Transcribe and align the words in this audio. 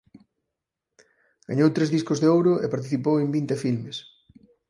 Gañou 1.49 1.69
tres 1.75 1.91
discos 1.95 2.19
de 2.19 2.27
ouro 2.35 2.53
e 2.65 2.71
participou 2.75 3.15
en 3.19 3.27
vinte 3.35 3.55
filmes. 3.63 3.97